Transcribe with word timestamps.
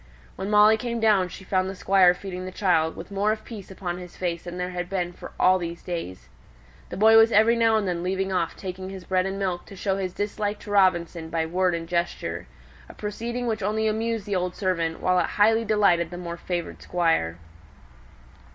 When 0.35 0.49
Molly 0.49 0.77
came 0.77 0.99
down 0.99 1.27
she 1.29 1.43
found 1.43 1.69
the 1.69 1.75
Squire 1.75 2.15
feeding 2.15 2.45
the 2.45 2.51
child, 2.51 2.95
with 2.95 3.11
more 3.11 3.31
of 3.31 3.43
peace 3.45 3.69
upon 3.69 3.99
his 3.99 4.17
face 4.17 4.45
than 4.45 4.57
there 4.57 4.71
had 4.71 4.89
been 4.89 5.13
for 5.13 5.31
all 5.39 5.59
these 5.59 5.83
days. 5.83 6.27
The 6.89 6.97
boy 6.97 7.17
was 7.17 7.31
every 7.31 7.55
now 7.55 7.75
and 7.75 7.87
then 7.87 8.01
leaving 8.01 8.31
off 8.33 8.55
taking 8.57 8.89
his 8.89 9.03
bread 9.03 9.27
and 9.27 9.37
milk 9.37 9.67
to 9.67 9.75
show 9.75 9.97
his 9.97 10.13
dislike 10.15 10.57
to 10.61 10.71
Robinson 10.71 11.29
by 11.29 11.45
word 11.45 11.75
and 11.75 11.87
gesture: 11.87 12.47
a 12.89 12.95
proceeding 12.95 13.45
which 13.45 13.61
only 13.61 13.87
amused 13.87 14.25
the 14.25 14.35
old 14.35 14.55
servant, 14.55 15.01
while 15.01 15.19
it 15.19 15.27
highly 15.37 15.63
delighted 15.63 16.09
the 16.09 16.17
more 16.17 16.35
favoured 16.35 16.81
Squire. 16.81 17.37